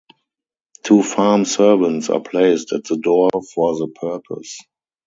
Two 0.83 1.03
farm-servants 1.03 2.09
are 2.09 2.21
placed 2.21 2.73
at 2.73 2.85
the 2.85 2.97
door 2.97 3.29
for 3.53 3.77
the 3.77 3.87
purpose. 3.87 4.57